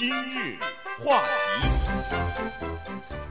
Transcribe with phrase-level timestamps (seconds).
[0.00, 0.56] 今日
[0.98, 1.20] 话
[1.60, 2.39] 题，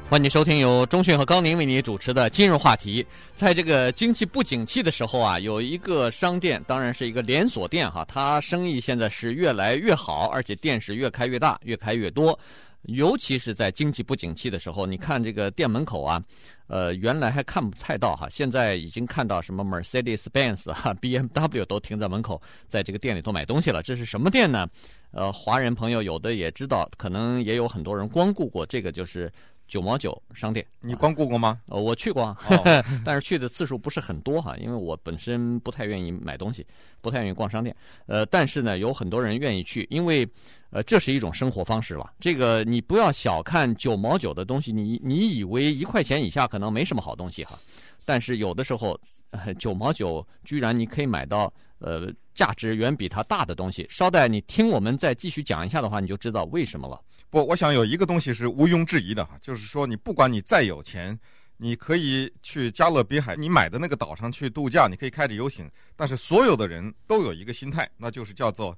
[0.09, 3.05] 欢迎收听由中讯和高宁为你主持的今日话题。
[3.35, 12.37] 在这个经济不景气的时候啊，有一个商店，当然是一个连锁店哈，它生意现在是越来越好，而且店是越开越大，越开越多。
[12.83, 16.19] 尤其是在经济不景气的时候，你看这个店门口啊，
[16.65, 23.83] 呃，原来还看不太到哈，现在已经看到什么 Mercedes-Benz 哈、 BMW 都停在门口，在这个店里头买东西了。
[23.83, 24.67] 这是什么店呢？
[25.11, 28.65] 呃，华人朋友有的也知道，可能也有很多人光顾过。
[28.65, 29.31] 这个就是。
[29.69, 31.61] 九毛九商店，你光顾过吗？
[31.67, 32.35] 呃，我去过，
[33.05, 36.65] 但是去的次数不是很多哈，因为我本身不太愿意买东西，
[37.01, 37.73] 不太愿意逛商店。
[38.07, 40.27] 呃，但是呢，有很多人愿意去，因为
[40.71, 42.11] 呃，这是一种生活方式了。
[42.19, 47.57] 这个你不要小看九毛九的东西，你你以为一块钱以下可能没什么好东西哈，
[48.03, 53.85] 但是有的时候，呃，九毛九居然你可以买到呃价值远比它大的东西。
[53.87, 56.99] 稍待，你听我们再继续讲一下的话，你就知道为什么了。
[57.29, 61.17] 不，我想有一个东西是毋庸置疑的哈，就是说你不管你再有钱，
[61.57, 68.75] 你可以去加勒比海你买的那个岛上去度假，你可以开着游艇，但是所有的人都有一个心态，那就是叫做，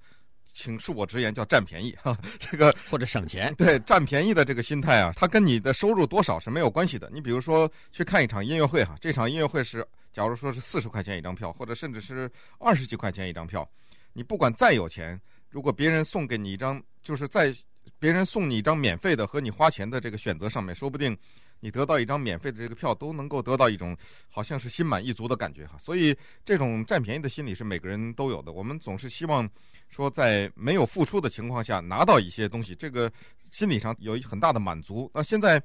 [0.54, 7.10] 请恕我直言，叫占便宜哈，这个或者省钱，对，占便宜的这个心态啊，它跟你的收入多少是没有关系的。
[7.14, 13.66] 你比如说去看一场音乐会哈，这场音乐会是假如说是四十块钱一张票，或者甚至是二十几块钱一张票，
[14.12, 15.18] 你不管再有钱，
[15.50, 17.56] 如果别人送给你一张，就是在
[18.00, 21.16] 别人送你一张免费的和你花钱的这个选择上面，说不定
[21.60, 23.96] 你得到一张免费的这个票，都能够得到一种
[24.28, 25.78] 好像是心满意足的感觉哈。
[25.78, 28.52] 所以这种占便宜的心理是每个人都有的。
[28.52, 29.48] 我们总是希望
[29.90, 33.12] 说在没有付出的情况下拿到一些东西，这个
[33.52, 35.12] 心理上有一很大的满足。
[35.14, 35.62] 那现在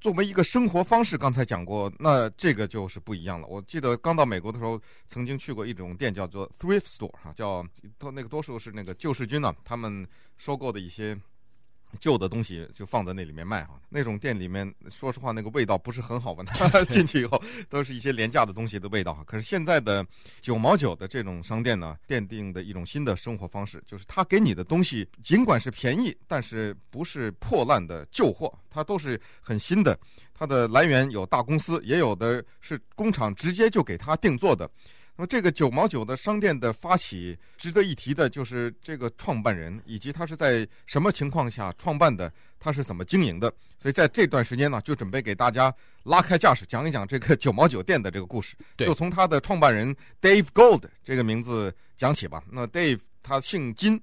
[0.00, 3.46] 作为一个生活方式，刚才讲过，那这个就是不一样了。
[3.46, 7.64] 我记得刚到美国的时候，曾经去过一种店叫做 thrift store 哈，叫
[8.00, 10.04] 那个多数是那个救世军呢，他们
[10.36, 11.16] 收购的一些。
[12.00, 16.46] 旧的东西就放在那里面卖哈，那种店里面，说实话，那个味道不是很好闻。
[16.90, 19.22] 进去以后都是一些廉价的东西的味道哈。
[19.24, 20.06] 可是现在的
[20.40, 29.98] 九毛九的这种商店呢，奠定的一种新的生活方式，就是他给你的东西尽管是便宜，但是不是破烂的旧货，它都是很新的。
[30.38, 34.70] 它的来源有大公司，也有的是工厂直接就给他定做的。
[35.16, 43.52] 那么这个九毛九的商店的发起，值得一提的就是这个创办人以及他是在什么情况下创办的，他是怎么经营的。
[43.78, 48.56] 所以在这段时间呢，就准备给大家拉开架势，讲一讲这个九毛九店的这个故事。
[48.76, 52.42] 就从他的创办人 Dave Gold 这个名字讲起吧。
[52.50, 54.00] 那 Dave 他姓金，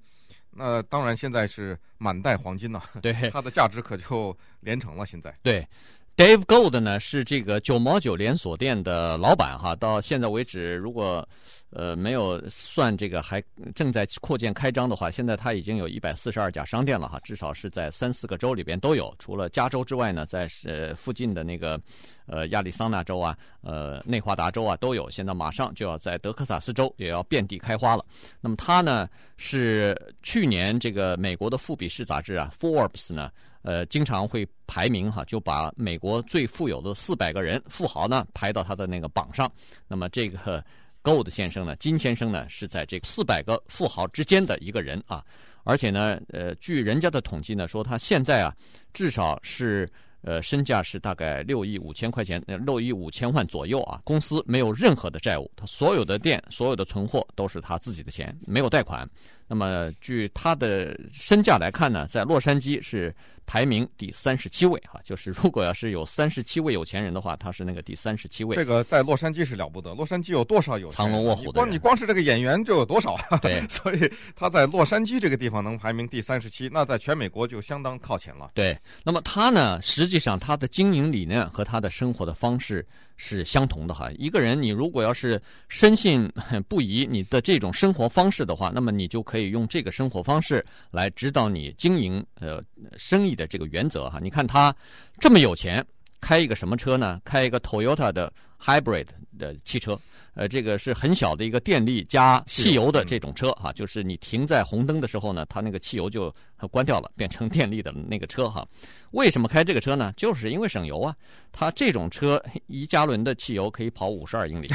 [0.50, 2.81] 那当然现在是满袋黄金了。
[3.02, 5.06] 对，他的价值可就连城了。
[5.06, 5.68] 现在对。
[6.16, 11.28] Dave Gold 呢是这个九毛九连锁店的老板哈，到现在为止，如果
[11.72, 13.44] 呃没有算这个还
[13.74, 21.81] 正在扩建开张的话，现在他已经有一百四十二家商店了哈，至少是在三四个州里边都有，除了加州之外呢，在呃附近的那个
[22.28, 28.06] 呃亚利桑那州啊、呃内华达州啊都有，现在马上就要在德克萨斯州也要遍地开花了。
[28.40, 33.31] 那么他呢是去年这个美国的富比士杂志啊 Forbes 呢。
[33.63, 39.51] 呃，经常会排名哈，就把美国最富有的四百个人富豪呢排到他的那个榜上。
[39.88, 40.63] 那么这个
[41.03, 45.23] Gold 先生呢，金先生呢，是在这四百个富豪之间的一个人啊。
[45.66, 48.53] 而且呢，呃，据人家的统计呢，说他现在啊，
[48.94, 49.90] 至少是
[50.22, 54.02] 呃身价是大概六亿五千块钱，六亿五千万左右啊。
[54.03, 59.09] 公司没有任何的债务，他所有的店、所有的存货都是他自己的钱，没有贷款。
[59.47, 63.13] 那么，据他的身价来看呢，在洛杉矶是
[63.46, 68.56] 排名第三十七位哈，就是如果要是有三十七位有钱人的话，他是那个第三十七位。
[68.56, 70.90] 这个在洛杉矶是了不得，洛杉矶有多少有？
[70.90, 73.18] 藏龙卧虎的光你光是这个演员就有多少？
[73.42, 78.52] 对， 所以他在洛杉矶这个地方能排名第三十七，那在全美国就相当靠前了。
[78.53, 82.86] 对，那么他呢，实际上他的经营理念和他的生活的方式
[83.18, 84.09] 是相同的哈。
[84.18, 86.32] 一个人你如果要是深信
[86.68, 92.62] 不疑你的这种生活方式的话，那么你就可以用这个生活方式来指导你经营呃
[92.97, 94.17] 生意的这个原则哈。
[94.22, 94.75] 你看他
[95.19, 95.85] 这么有钱，
[96.22, 97.22] 开一个什么车呢？
[97.23, 99.07] 开一个 Toyota 的 Hybrid
[99.37, 99.99] 的汽车。
[100.35, 106.34] 呃，这个是很小的一个电力加汽油的这种车哈，就是你停在红灯的时候呢，它那个汽油就
[106.72, 108.66] 关掉了，变成电力的那个车哈。
[109.12, 110.12] 为什么开这个车呢？
[110.18, 111.16] 就是因为省油啊。
[111.52, 114.68] 它这种车一加仑的汽油可以跑五十二英里。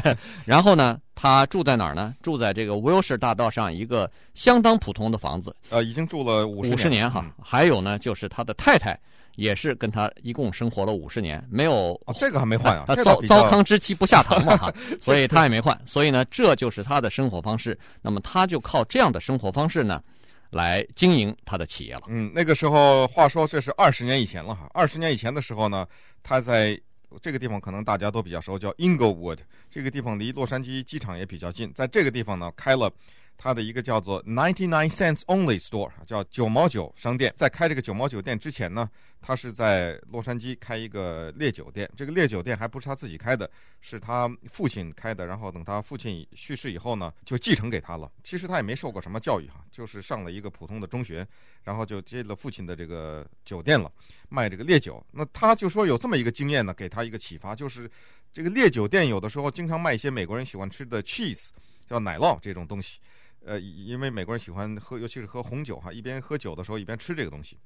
[0.44, 2.14] 然后呢，他住在哪儿呢？
[2.20, 5.56] 住在这个 Wilshire 大道上一个相当普通的房子。
[5.70, 7.24] 呃，已经住了五十五十年哈。
[7.42, 8.98] 还有呢，就是他的太太。
[9.36, 17.78] 也是跟他一共生活了五十年，没有啊，这个还没换啊，他糟糟糠之妻不下堂嘛哈， 所以他也没换，所以呢，这就是他的生活方式。
[18.02, 20.02] 那么他就靠这样的生活方式呢，
[20.50, 22.02] 来经营他的企业了。
[22.08, 24.68] 嗯，那个时候，话说这是二十年以前了哈。
[24.72, 25.86] 二十年以前的时候呢，
[26.22, 26.78] 他在
[27.20, 29.38] 这个地方可能大家都比较熟，叫 Inglewood，
[29.70, 32.90] 这个地方离洛杉矶机场也比较近，在这个地方呢开了。
[33.38, 37.32] 他的一个叫做 Ninety Nine Cents Only Store，叫九毛九商店。
[37.36, 38.88] 在开这个九毛九店之前呢，
[39.20, 41.88] 他是在洛杉矶开一个烈酒店。
[41.96, 43.48] 这个烈酒店还不是他自己开的，
[43.80, 45.26] 是他父亲开的。
[45.26, 48.10] 然后等他父亲去世以后呢，就继承给他了。
[48.22, 51.26] 其实他也没受过什么教育哈，就是上了一个普通的中学，
[51.62, 53.90] 然后就接了父亲的这个酒店了，
[54.28, 55.04] 卖这个烈酒。
[55.12, 57.90] 那他就说有这么一个经验呢，给他一个启发，就是
[58.32, 61.48] 这个烈酒店有的时候经常卖一些美国人喜欢吃的 cheese，
[61.86, 62.98] 叫奶酪这种东西。
[63.46, 67.56] 呃，因为美国人喜欢喝，尤其是喝红酒哈，一边喝酒的时候一边吃这个东西。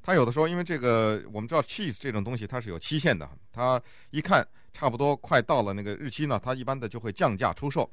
[0.00, 7.90] 他有的时候，因为这个我们知道 cheese 这种东西它是有期限的，他一看差不多快到了那个日期呢，他一般的就会降价出售。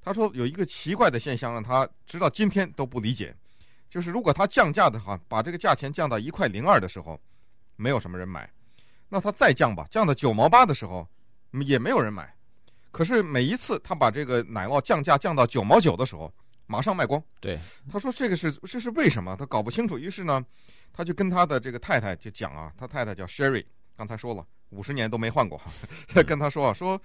[0.00, 3.34] 他说有一个奇怪的现象让他直到今天都不理解，
[3.90, 7.18] 就是如果他降价的话，把这个价钱降到一块零二的时候，
[7.74, 8.48] 没有什么人买。
[9.08, 11.08] 那他再降吧，降到九毛八的时候，
[11.64, 12.32] 也没有人买。
[12.92, 16.32] 可是每一次他把这个奶酪降价降到九毛九的时候，
[16.66, 17.22] 马上卖光。
[17.40, 17.58] 对，
[17.90, 19.36] 他说这个是这是为什么？
[19.36, 19.98] 他搞不清楚。
[19.98, 20.44] 于是呢，
[20.92, 23.64] 他就跟他的这个太太就讲啊，他太太叫 Sherry，
[23.96, 25.70] 刚才说了五十年都没换过哈。
[26.24, 27.00] 跟他说啊，说，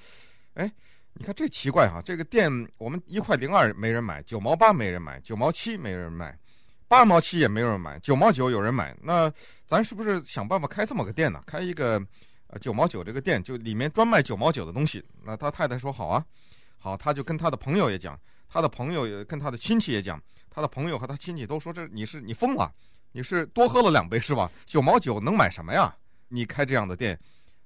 [0.56, 0.72] 哎，
[1.14, 6.38] 你看这奇怪哈，这个店我们一块零二没人买，九毛八没人买，九毛七没人买，
[6.88, 8.98] 八毛七也没有人买，九毛九有人买。
[9.02, 9.32] 那
[9.68, 11.44] 咱是不是想办法开这么个店呢？
[11.46, 12.02] 开一个
[12.48, 15.04] 呃九毛九这个店，就里面专卖九毛九的东西。
[15.24, 16.26] 那他太太说好啊，
[16.80, 18.20] 好，他就跟他的朋友也讲。
[18.54, 22.70] 他的朋友也跟他的亲戚也讲，他的朋友和他亲戚都说：“这你是你疯了，
[23.14, 24.52] 你是多喝了两杯是吧？
[24.66, 25.96] 九毛九能买什么呀？
[26.28, 27.18] 你开这样的店。”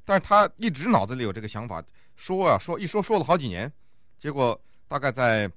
[0.05, 1.83] 但是他一直脑子里有这个想法，
[2.15, 3.71] 说啊说，一说说了好几年，
[4.19, 5.51] 结果大概在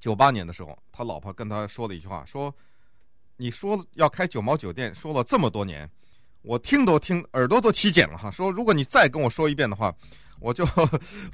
[0.00, 2.52] 九八年的时候，他老婆跟他说了一句话：“说
[3.36, 5.88] 你说要开九毛酒店，说了这么多年，
[6.42, 8.32] 我听都听耳朵都起茧了哈。
[8.32, 9.94] 说如果你再跟我说一遍的话。”
[10.40, 10.66] 我就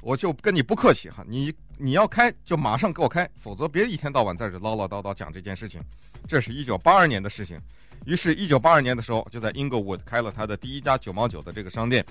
[0.01, 5.81] 我就跟你不客气哈，你你要开就马上给我开，否则别一天到晚在这唠唠叨叨讲这件事情。
[6.27, 7.59] 这是一九八二年的事情，
[8.05, 12.05] 于是，一九八二年的时候，就在 Inglewood 开了他的第一家九毛九的这个商店。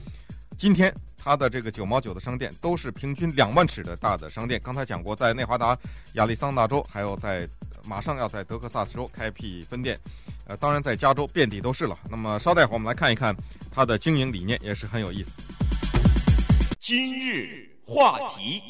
[0.59, 4.61] 今天，他的这个九毛九的商店都是平均两万尺的大的商店。
[4.63, 5.77] 刚才讲过，在内华达、
[6.13, 7.49] 亚利桑那州，还有在
[7.87, 9.99] 马上要在德克萨斯州开辟分店，
[10.47, 11.99] 呃，当然在加州遍地都是了。
[12.11, 13.35] 那么，稍待会儿我们来看一看
[13.71, 15.41] 他的经营理念，也是很有意思。
[16.93, 18.61] 今日话题，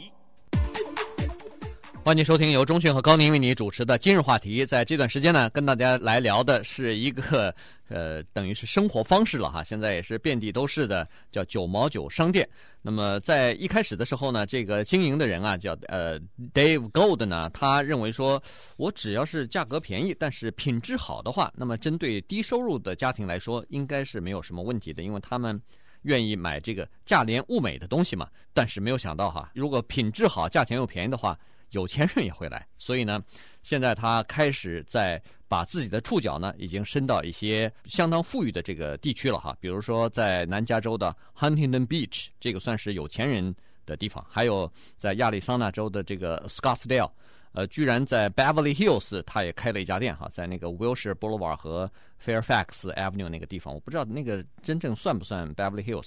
[2.05, 4.65] 欢迎收听由钟迅和高宁为你主持的今日话题。
[4.65, 7.53] 在这段时间呢，跟大家来聊的是一个
[7.89, 9.65] 呃，等于是生活方式了哈。
[9.65, 12.49] 现在也是遍地都是的，叫九毛九商店。
[12.81, 16.21] 那么在一开始的时候呢，这个经营的人啊，叫呃
[16.55, 18.41] Dave Gold 呢，他认为说，
[18.77, 25.61] 我只要是价格便宜，但是品质好的话，那么针对低收入的家庭来说，应该是没有什么问题的，因为他们。
[26.03, 28.29] 愿意买这个价廉物美的东西嘛？
[28.53, 31.39] 但是没有想到哈，如果品质好、价钱又便宜的话，
[31.71, 32.67] 有钱人也会来。
[32.79, 33.23] 所以呢，
[33.63, 39.57] 现在他开始在把自己的触角呢，已经伸到一些相当富裕的这个地区了哈。
[39.61, 43.55] 比如说在南加州的 Huntington Beach，这个算是有钱人
[43.87, 47.11] 的地方；还有在亚利桑那州的这个 Scottsdale。
[47.53, 51.91] 呃，居然在 Beverly Hills，他也开了一家店哈，在那个 Wilshire Boulevard 和
[52.25, 56.07] Fairfax Avenue 那个地方，我不知道那个真正算不算 Beverly Hills，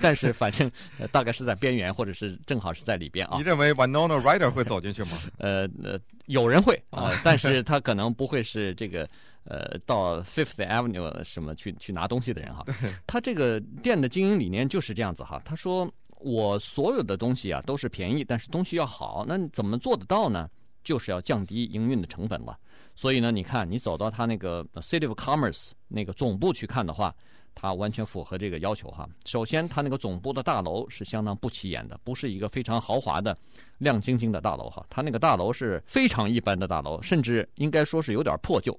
[0.00, 3.38] 但是 反正、呃、大概是在边缘，或者是正好是在里边啊。
[3.38, 5.10] 你认为 Winona Ryder 会走进去吗？
[5.38, 9.08] 呃呃，有人会啊、呃，但是他可能不会是这个
[9.44, 12.64] 呃到 Fifth Avenue 什么去去拿东西的人哈。
[13.06, 15.90] 他这个店的经营理念就是这样子哈，他说
[16.20, 20.48] 我所有的东西啊都是便宜，但是东西要好，那怎么做得到呢？
[20.82, 22.58] 就是要降低营运的成本了，
[22.94, 27.14] 所以呢，你看，你走到他那个 City of Commerce 那个总部去看的话，
[27.54, 29.08] 它完全符合这个要求哈。
[29.26, 33.36] 首先，它那个总部的大楼是相当不起眼的，不是一个非常豪华的、
[33.78, 34.84] 亮晶晶的大楼哈。
[34.88, 38.78] 它那个大楼是非常一般的大楼，甚至应该说是有点破旧。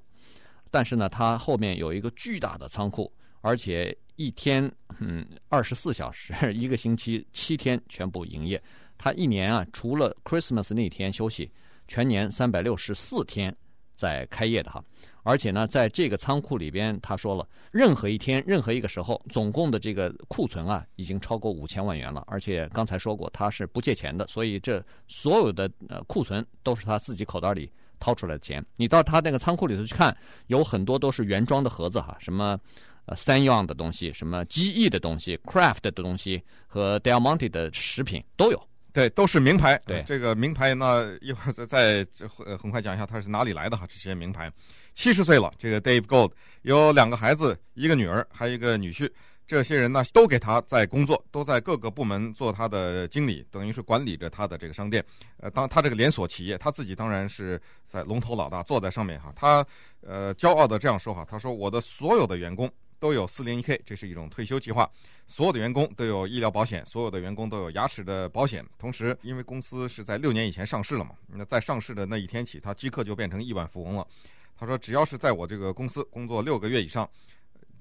[0.71, 8.61] 但是呢，它后面有一个巨大的仓库，而且一天嗯二十四小时，一个星期七天全部营业。
[8.97, 11.51] 它一年啊，除了 Christmas 那天休息。
[11.91, 13.53] 全年三百六十四天
[13.93, 14.81] 在开业的哈，
[15.23, 22.23] 而且呢，在这个仓库里边，他说了，任何一天、任何一个时候，总共的这个库存啊，已经超过五千万元了。
[22.27, 27.69] 而且刚才说过，他是不借钱的，所以这所有的呃库存都是他自己口袋里
[27.99, 28.65] 掏出来的钱。
[28.77, 30.15] 你到他那个仓库里头去看，
[30.47, 32.57] 有很多都是原装的盒子哈，什么
[33.05, 38.70] 呃三样的东西，什么 GE 的东西，craft 的东西和 Del Monte 的食品都有。
[38.93, 39.77] 对，都是名牌。
[39.85, 42.05] 对，这个名牌呢，一会儿再再
[42.45, 44.51] 呃很快讲一下它是哪里来的哈，这些名牌。
[44.93, 46.31] 七十岁了，这个 Dave Gold
[46.63, 49.09] 有两个孩子，一个女儿，还有一个女婿。
[49.47, 55.03] 这些人呢，都给他在工作，都在各个部门做他的经理，等于是管理着他的这个商店。
[55.37, 59.33] 呃，当他这个连锁企业，他自己当然是在龙头老大，坐在上面哈。
[59.35, 59.65] 他
[59.99, 62.71] 呃骄傲的这样说哈，他说我的所有的员工
[63.01, 64.89] 都有 401k，这是一种退休计划，
[65.27, 68.65] 所有的员工都有医疗保险，所有的员工都有牙齿的保险。
[68.77, 74.07] 同时，因为公司是在六年以前上市了嘛，那在上市的那一天起，他即刻就变成亿万富翁了。
[74.55, 77.09] 他说，只要是在我这个公司工作六个月以上。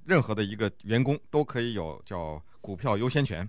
[0.07, 3.49] 任何的一个员工都可以有叫股票优先权，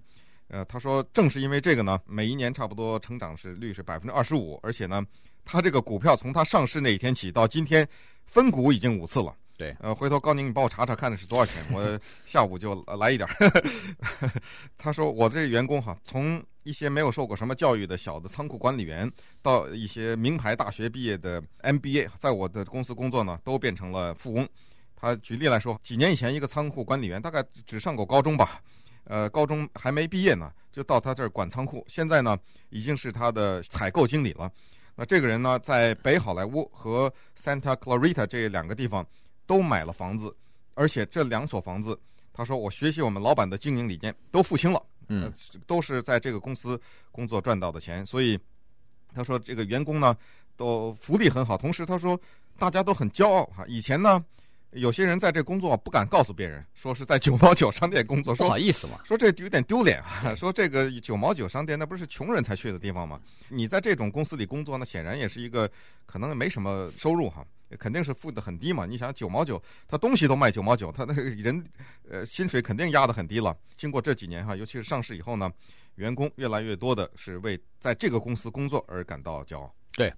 [0.50, 5.04] 呃，他说正是因为这个呢，每一年差不多成长是率是百分之二十五，而且呢，
[5.46, 7.88] 他这个股票从他上市那一天起到今天，
[8.26, 9.34] 分股已经五次了。
[9.62, 13.30] 对，呃，回头高宁你帮我查查看的是多少钱，我 下午就来一点。
[14.76, 19.08] 他说我这员工哈，从一些没有受过什么教育的小的仓库管理员，
[19.44, 24.50] 到一些名牌大学毕业的 MBA，在我的公司工作呢，都变成了富翁。
[24.96, 28.60] 他举例来说，几年以前，一个仓库管理员大概只上过高中吧，
[29.04, 31.86] 呃，高中还没毕业呢，就到他这儿管仓库。
[31.88, 32.36] 现在呢，
[32.72, 34.52] 已经是他的采购经理了。
[34.96, 39.06] 那这个人呢，在北好莱坞和 Santa Clarita 这两个地方
[39.52, 40.34] 都买了房子，
[40.76, 42.00] 而且这两所房子，
[42.32, 45.30] 他说我学习我们老板的经营理念都付清了，嗯，
[45.68, 46.80] 都是在这个公司
[47.12, 48.06] 工作赚到的钱。
[48.06, 48.40] 所以
[49.14, 50.16] 他说这个员工呢
[50.56, 52.18] 都福利很好，同时他说
[52.58, 53.66] 大家都很骄傲哈。
[53.68, 54.24] 以前呢。
[54.74, 60.34] 有些人在这工作不敢告诉别人，说是在九毛九商店工作，说不好意思嘛，说这有点丢脸啊。
[60.40, 63.20] 说这个九毛九商店那不是穷人才去的地方吗？
[63.50, 65.70] 你在这种公司里工作，那显然也是一个
[66.06, 67.46] 可能没什么收入哈，
[67.78, 68.86] 肯定是付的很低嘛。
[68.86, 71.64] 你想九毛九，他东西都卖九毛九，他那个人
[72.10, 73.56] 呃薪水肯定压得很低了。
[73.76, 75.52] 经过这几年哈，尤其是上市以后呢，
[75.96, 79.74] 员工越来越多的是为在这个公司工作而感到骄傲。
[79.94, 80.14] 对。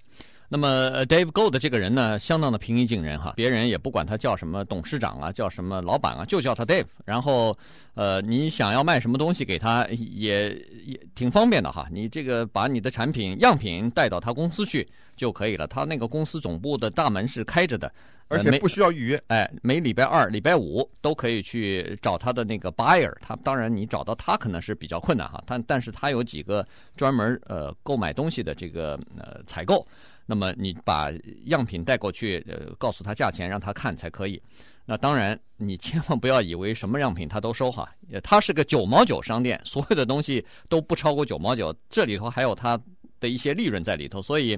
[0.50, 6.85] 那么，Dave Gold 这个人呢，相当的平易近人哈，别人也不管他叫什么董事长啊，叫什么老板啊，就叫他 Dave。
[7.05, 7.57] 然后，
[7.95, 10.51] 呃，你想要卖什么东西给他，也
[10.85, 11.88] 也挺方便的哈。
[11.91, 15.65] 你这个把你的产品样品带到他公司去就可以了。
[15.65, 17.91] 他那个公司总部的大门是开着的，
[18.27, 19.23] 而且不需要预约。
[19.29, 23.12] 哎，每礼拜二、礼拜五都可以去找他的那个 buyer。
[23.21, 26.63] 他当然你找到他可能是比较困难哈，但但是他有几个
[26.95, 29.88] 专门呃购买东西的这个呃采购。
[30.25, 31.12] 那么你把
[31.46, 34.42] 样品带过去，呃，告诉他价钱，让他看才可以。
[34.86, 37.89] 那当然，你千万不要以为什么样品他都收哈，
[38.22, 42.80] 他是个九毛九商店，所有的东西都不超过九毛九，这里头还有他
[43.20, 44.58] 的一些利润在里头，所以，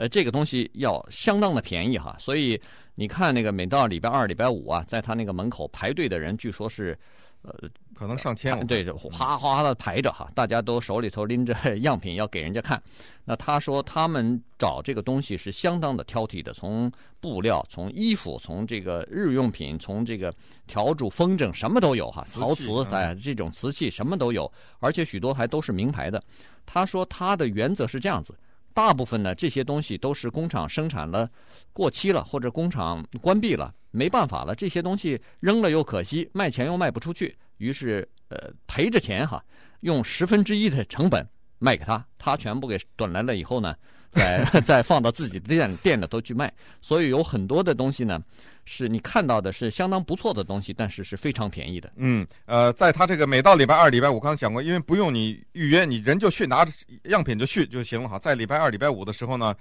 [0.00, 2.16] 呃，这个东西要相当的便宜哈。
[2.18, 2.58] 所以
[2.94, 6.98] 你看那个每到礼拜二、礼拜五啊，在他那个门口排队的人，据说是，
[7.42, 7.54] 呃。
[8.00, 11.54] 可能上千，对，哗哗的排着哈，大家都手里头拎着
[11.84, 12.82] 样品要给人家看。
[13.26, 16.90] 那他说他们找这个东西是相当的挑剔的，从
[17.20, 20.32] 布料、从衣服、从这个日用品、从这个
[20.66, 26.22] 笤帚、风筝，什么都有哈，陶瓷哎，这种瓷器什么都有，而且许多还都是名牌的。
[26.64, 28.34] 他说他的原则是这样子，
[28.80, 31.28] 大部分呢这些东西都是工厂生产了
[31.70, 37.36] 过期了，或者工厂关闭了，没办法了，这些东西扔了又可惜，卖钱又卖不出去。
[37.58, 39.44] 于是，呃，赔着钱哈，
[39.80, 43.76] 用十分之一的成本卖给他，他全部给转来了以后呢，
[44.12, 46.52] 再再 放到自己的店店里头去卖。
[46.80, 48.20] 所以有很多的东西呢，
[48.64, 51.92] 是你看到的是相当不错的东西，但是是非常便宜的。
[51.96, 56.72] 嗯，呃，在他这个每到礼拜二、礼拜五，刚才讲过，因为不用你预约，你人就去拿着
[57.04, 58.18] 样品就去就行了哈。
[58.18, 59.54] 在礼拜二、礼拜五的时候呢。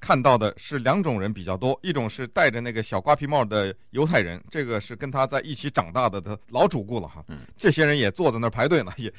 [0.00, 7.24] 看到的是两种人比较多，一种是戴着那个小瓜皮帽的犹太人，这个是跟他在一起长大的的老主顾了哈。
[7.56, 9.10] 这些人也坐在那儿排队呢， 也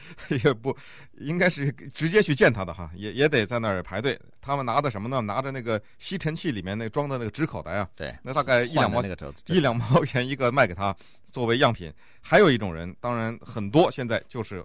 [0.44, 0.75] 也不
[1.17, 4.20] 应该是直接去见他的哈，也也得在那儿排队。
[4.39, 5.22] 他们拿的什么呢？
[5.22, 7.89] 拿着那个吸尘器里面那装的那个纸口袋啊。
[7.96, 9.01] 对，那大概一两毛
[9.48, 10.96] 一两毛钱一个卖给他
[11.32, 11.91] 作为样品。
[12.22, 14.63] 还有一种人，当然很多，现在就是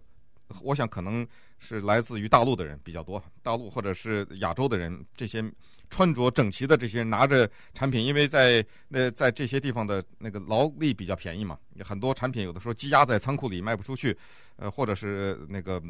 [0.61, 1.27] 我想可能
[1.59, 5.43] 是来自于大陆的人比较多，大陆或者是亚洲的人这些。
[5.91, 14.17] 穿着整齐的这些拿着产品，因为在那在这些地方的那个劳力比较便宜嘛，很多产品有的时候积压在仓库里卖不出去，
[14.61, 15.83] 呃，或者是那个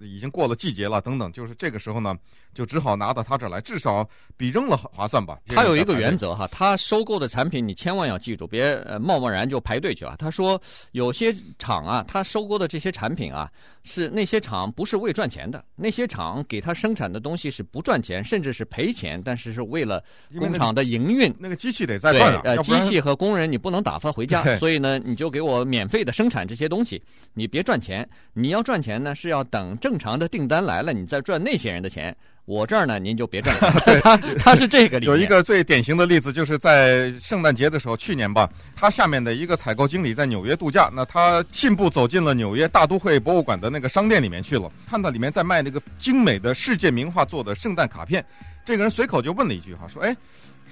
[0.00, 2.16] 已经过了季节了等等，就是这个时候呢，
[2.54, 5.36] 就只好拿到他这来，至少比扔了划算吧。
[5.46, 10.14] 他有一个原则哈，他收购的产品你千万要记住，别呃贸贸然就排队去啊。
[10.16, 10.60] 他说
[10.92, 13.50] 有些厂啊，他收购的这些产品啊，
[13.82, 20.00] 是那些厂不是为赚钱的，那些厂给他生产的东西是不赚钱，甚至是赔钱，但是是为了
[20.38, 21.34] 工厂的营运。
[21.40, 27.02] 那个机器得在那儿，呃，机器和工人你不能打发回家，所以呢，你就给我免费的生产这些东西，
[27.34, 28.08] 你别赚钱。
[28.32, 32.14] 你要赚钱呢，是要等正常的订单来了，你再赚那些人的钱。
[32.44, 33.70] 我这儿呢，您就别赚了。
[34.02, 35.16] 他他是这个理念。
[35.16, 48.24] 有一个最典型的例子，就是在圣诞节的时候，去年吧，他下面的一个采购经理在纽约度假，那他信步走进了纽约大都会博物馆的那个商店里面去了，看到里面在卖那个精美的世界名画做的圣诞卡片，
[48.66, 50.16] 这个人随口就问了一句哈，说，哎，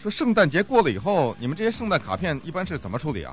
[0.02, 3.32] 说圣诞节过了以后，你们这些圣诞卡片一般是怎么处理啊？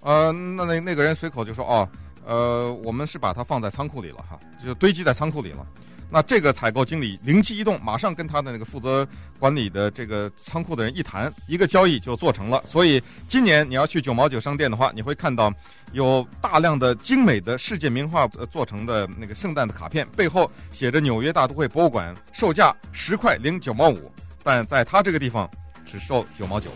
[0.00, 1.88] 呃，那那那个人随口就说，哦，
[2.26, 5.64] 呃，我们是把它放在仓库里了哈，就堆积在仓库里了。
[6.08, 9.06] 那这个采购经理灵机一动，马上跟他的那个负责
[9.40, 12.62] 管理的这个仓库的人一谈，一个交易就做成了。
[12.64, 15.52] 所以今年你要去九毛九商店的话，你会看到
[15.92, 24.10] 有大量的精美的世界名画做成的那个圣诞的卡片，背后写着纽约大都会博物馆，售价十块零九毛五，
[24.44, 25.50] 但在他这个地方
[25.84, 26.70] 只售九毛九。